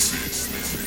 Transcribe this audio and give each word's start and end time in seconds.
this 0.00 0.14
is. 0.14 0.48
This 0.48 0.74
is. 0.74 0.79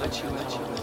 let 0.00 0.22
you, 0.22 0.30
let 0.30 0.52
you. 0.52 0.75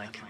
like 0.00 0.29